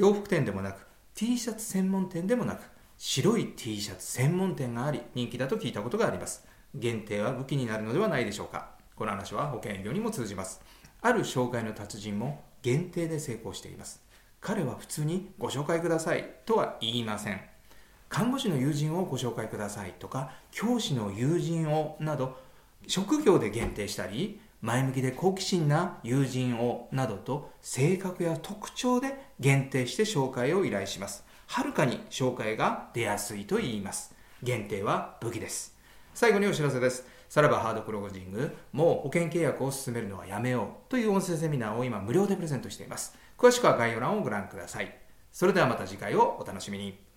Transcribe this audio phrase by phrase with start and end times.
[0.00, 2.62] 洋服店でもなく T シャツ専門店でもなく
[2.96, 6.48] 白い T シャツ専門店があり人気だと聞いたことがあります。
[6.74, 8.70] 限定は武器になるのではないでしょうか。
[8.96, 10.62] この話は保険業にも通じます。
[11.02, 14.02] ある紹介の達人も限定で成功しています。
[14.40, 17.40] 彼は普通にご紹介くださいとは言いません。
[18.08, 22.38] 看護師の友人をご紹介くださいとか教師の友人をなど
[22.86, 31.24] 職業で限定したり前向きで好奇心な友人をなどと性格や特徴で限定して紹介を依頼します。
[31.46, 34.14] はるかに紹介が出やすいと言います。
[34.42, 35.76] 限定は武器です。
[36.14, 37.06] 最後にお知らせです。
[37.28, 38.56] さらばハードクロージング。
[38.72, 43.16] もう保険契約を進めるのはやめようという音声セミナーを今無料でプレゼントしています。
[43.38, 44.94] 詳しくは概要欄をご覧ください。
[45.32, 47.09] それではまた次回をお楽しみに。